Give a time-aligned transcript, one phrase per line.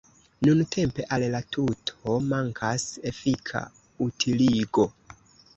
[0.45, 3.63] Nuntempe al la tuto mankas efika
[4.07, 4.89] utiligo.